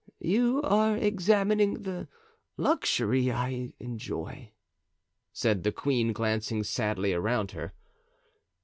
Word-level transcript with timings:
"You 0.19 0.63
are 0.63 0.97
examining 0.97 1.83
the 1.83 2.07
luxury 2.57 3.31
I 3.31 3.71
enjoy," 3.79 4.51
said 5.31 5.61
the 5.61 5.71
queen, 5.71 6.11
glancing 6.11 6.63
sadly 6.63 7.13
around 7.13 7.51
her. 7.51 7.73